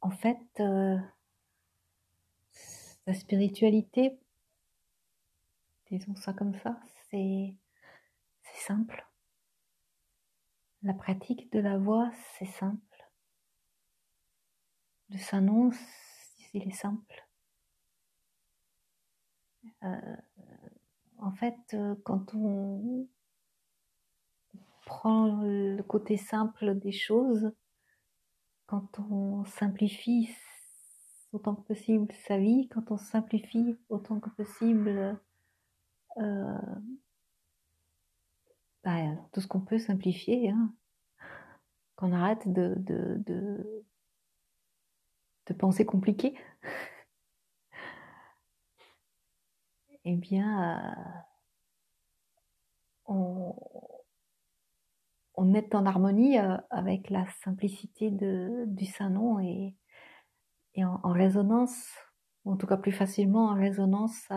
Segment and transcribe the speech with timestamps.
[0.00, 0.96] en fait, euh,
[3.06, 4.18] la spiritualité,
[5.90, 6.78] disons ça comme ça,
[7.10, 7.54] c'est
[8.42, 9.06] simple.
[10.82, 13.10] La pratique de la voix, c'est simple.
[15.10, 15.78] Le s'annonce,
[16.52, 17.26] il est simple.
[19.82, 20.16] Euh,
[21.18, 23.08] en fait, euh, quand on
[24.84, 27.52] prend le côté simple des choses,
[28.68, 30.28] quand on simplifie
[31.32, 35.18] autant que possible sa vie, quand on simplifie autant que possible
[36.18, 36.58] euh,
[38.84, 40.74] bah, tout ce qu'on peut simplifier, hein,
[41.96, 43.16] qu'on arrête de, de,
[45.46, 46.38] de, penser compliqué,
[50.04, 51.20] eh bien, euh,
[53.06, 53.54] on,
[55.38, 59.76] on est en harmonie euh, avec la simplicité du Saint-Nom et,
[60.74, 61.88] et en, résonance,
[62.44, 64.28] en tout cas plus facilement en résonance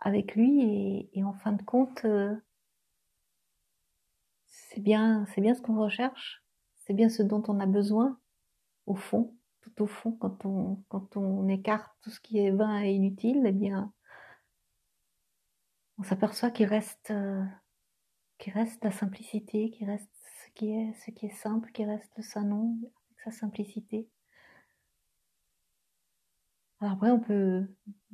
[0.00, 1.08] avec lui.
[1.12, 2.34] Et, en fin de compte, euh,
[4.46, 8.18] c'est bien, bien ce qu'on recherche, c'est bien ce dont on a besoin,
[8.86, 12.82] au fond, tout au fond, quand on, quand on écarte tout ce qui est vain
[12.82, 13.92] et inutile, eh bien,
[15.98, 17.12] on s'aperçoit qu'il reste,
[18.44, 20.10] qu'il reste la simplicité, qu'il reste
[20.44, 24.06] ce qui est, qui simple, qu'il reste le Saint-Nom avec sa simplicité.
[26.78, 27.66] Alors après, on peut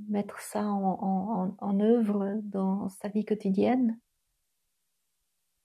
[0.08, 3.98] mettre ça en, en œuvre dans sa vie quotidienne,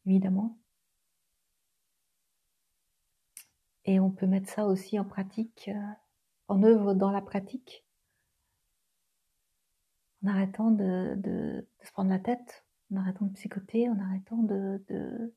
[0.07, 0.57] évidemment.
[3.83, 5.94] Et on peut mettre ça aussi en pratique, euh,
[6.47, 7.85] en œuvre dans la pratique,
[10.23, 14.84] en arrêtant de, de, se prendre la tête, en arrêtant de psychoter, en arrêtant de,
[14.90, 15.34] de,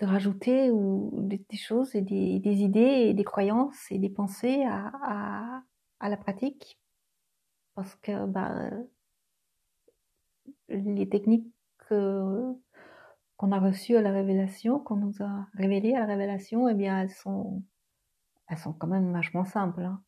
[0.00, 4.90] de rajouter ou, des, choses et des, idées et des croyances et des pensées à,
[5.02, 5.62] à,
[6.00, 6.78] à la pratique.
[7.74, 8.70] Parce que bah,
[10.68, 11.46] les techniques
[11.78, 12.54] que
[13.40, 17.00] qu'on a reçues à la révélation, qu'on nous a révélées à la révélation, eh bien,
[17.00, 17.62] elles sont,
[18.48, 19.80] elles sont quand même vachement simples.
[19.80, 20.02] Hein.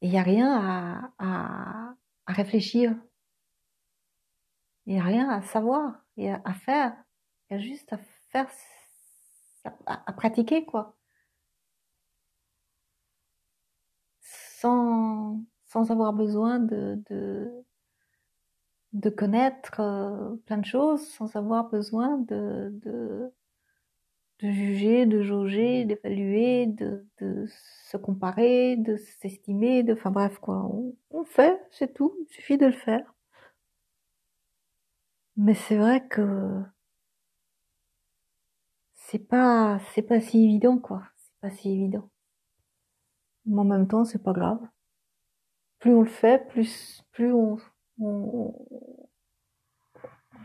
[0.00, 1.94] Il n'y a rien à, à,
[2.34, 2.94] à réfléchir.
[4.86, 6.94] Il n'y a rien à savoir et à, faire.
[7.48, 7.98] Il y a juste à
[8.30, 8.50] faire,
[9.86, 10.96] à, pratiquer, quoi.
[14.20, 17.64] Sans, sans avoir besoin de, de,
[18.92, 23.32] de connaître euh, plein de choses sans avoir besoin de, de,
[24.40, 27.46] de juger, de jauger, d'évaluer, de, de,
[27.84, 30.64] se comparer, de s'estimer, de, enfin bref quoi.
[30.66, 33.14] On, on fait, c'est tout, il suffit de le faire.
[35.36, 36.62] Mais c'est vrai que
[38.94, 41.02] c'est pas, c'est pas si évident quoi.
[41.16, 42.10] C'est pas si évident.
[43.46, 44.60] Mais en même temps, c'est pas grave.
[45.78, 47.58] Plus on le fait, plus, plus on,
[48.00, 48.54] on,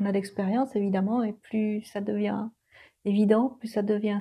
[0.05, 2.49] a l'expérience évidemment, et plus ça devient
[3.59, 4.19] plus ça devient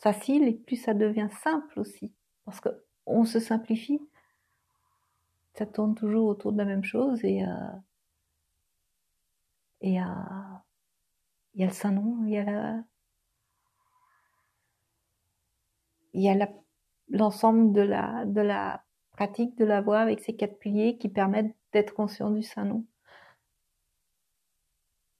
[0.00, 2.12] facile et plus ça devient simple aussi.
[2.44, 2.68] Parce que
[3.06, 4.00] on se simplifie,
[5.54, 7.48] ça tourne toujours autour de la même chose et euh,
[9.80, 10.04] et euh,
[11.54, 12.84] il y a le Saint-Nom, il y a la
[16.14, 16.48] il y a
[17.08, 21.54] l'ensemble de la de la pratique de la voix avec ses quatre piliers qui permettent
[21.72, 22.86] d'être conscient du Saint-Nom.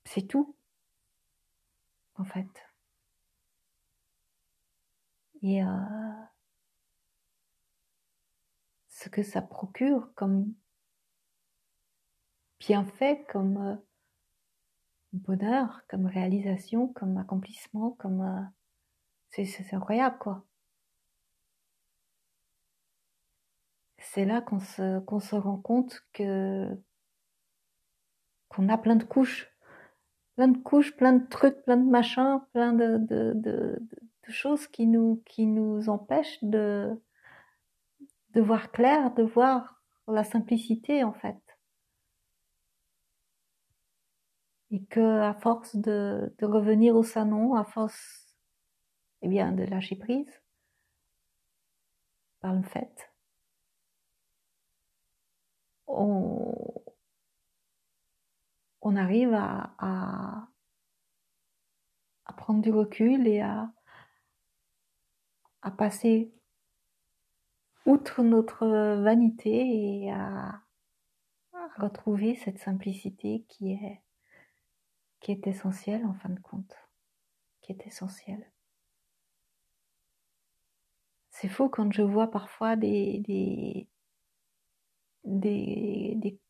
[0.04, 0.54] C'est tout,
[2.16, 2.67] en fait.
[5.42, 5.66] Et euh,
[8.88, 10.52] ce que ça procure comme
[12.60, 13.76] bienfait, comme euh,
[15.12, 18.42] bonheur, comme réalisation, comme accomplissement, comme euh,
[19.30, 20.44] c'est incroyable quoi.
[24.12, 26.68] c'est là qu'on se, qu'on se rend compte que
[28.48, 29.52] qu'on a plein de couches,
[30.36, 34.66] plein de couches, plein de trucs, plein de machins, plein de, de, de, de choses
[34.66, 37.00] qui nous, qui nous empêchent de,
[38.34, 41.40] de voir clair, de voir la simplicité en fait.
[44.70, 48.36] Et que à force de, de revenir au salon, à force
[49.22, 50.42] eh bien, de lâcher prise
[52.40, 53.10] par le fait,
[55.86, 56.54] on,
[58.82, 60.48] on arrive à, à,
[62.36, 63.70] prendre du recul et à,
[65.62, 66.32] à passer
[67.86, 68.66] outre notre
[69.02, 70.62] vanité et à,
[71.78, 74.02] retrouver cette simplicité qui est,
[75.20, 76.74] qui est essentielle en fin de compte,
[77.60, 78.50] qui est essentielle.
[81.40, 83.86] c'est faux quand je vois parfois des, des,
[85.24, 86.40] des, des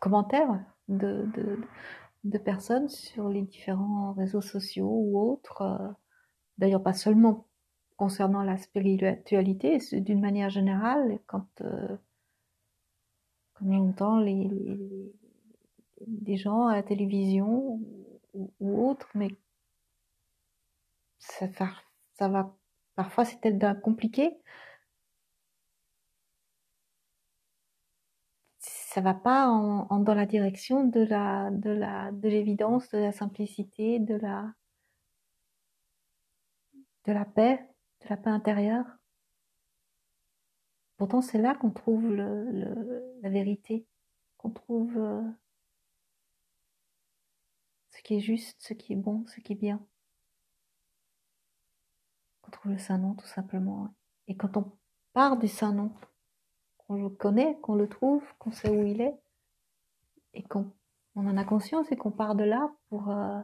[0.00, 1.60] commentaires de, de,
[2.24, 5.94] de, personnes sur les différents réseaux sociaux ou autres.
[6.62, 7.48] D'ailleurs, pas seulement
[7.96, 11.96] concernant la spiritualité, d'une manière générale, quand, euh,
[13.54, 14.48] quand les,
[16.06, 17.80] des gens à la télévision
[18.32, 19.30] ou, autres, mais
[21.18, 21.48] ça,
[22.14, 22.54] ça va
[22.94, 24.30] parfois c'est peut-être compliqué.
[28.60, 33.98] Ça va pas dans la direction de la de la de l'évidence, de la simplicité,
[33.98, 34.54] de la
[37.04, 37.66] de la paix,
[38.02, 38.86] de la paix intérieure.
[40.96, 43.86] Pourtant, c'est là qu'on trouve le, la vérité,
[44.36, 45.22] qu'on trouve euh,
[47.90, 49.84] ce qui est juste, ce qui est bon, ce qui est bien
[52.52, 53.92] trouve le Saint-Nom tout simplement.
[54.28, 54.70] Et quand on
[55.12, 55.92] part du Saint-Nom,
[56.78, 59.18] qu'on le connaît, qu'on le trouve, qu'on sait où il est,
[60.34, 60.72] et qu'on
[61.14, 63.40] on en a conscience et qu'on part de là pour, euh,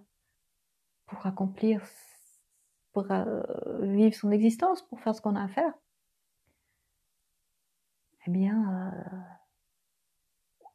[1.06, 1.82] pour accomplir,
[3.10, 3.42] euh,
[3.82, 5.72] vivre son existence, pour faire ce qu'on a à faire,
[8.26, 9.18] eh bien, euh,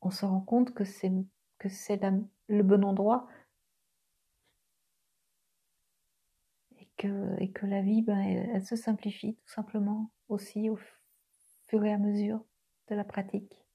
[0.01, 1.11] on se rend compte que c'est
[1.59, 2.01] que c'est
[2.47, 3.27] le bon endroit
[7.39, 10.77] et que la vie, ben, elle, se simplifie tout simplement aussi au
[11.67, 12.43] fur et à mesure
[12.89, 13.65] de la pratique.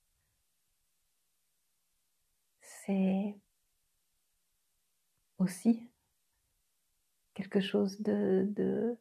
[2.61, 3.37] C'est
[5.39, 5.91] aussi
[7.39, 8.99] quelque chose de, de,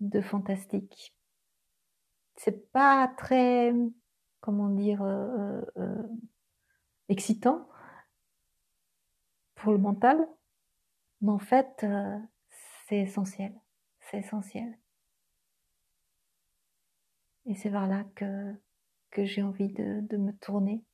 [0.00, 1.14] de fantastique.
[2.34, 3.72] C'est pas très,
[4.40, 6.02] comment dire, euh, euh, euh,
[7.08, 7.68] excitant
[9.54, 10.28] pour le mental,
[11.22, 11.86] mais en fait,
[12.86, 13.54] c'est essentiel
[14.06, 14.78] c'est essentiel.
[17.46, 18.54] Et c'est vers là que,
[19.10, 20.84] que j'ai envie de, de me tourner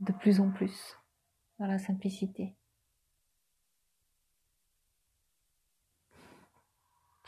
[0.00, 0.98] de plus en plus
[1.58, 2.54] dans la simplicité.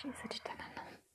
[0.00, 1.07] チーズ自体何なの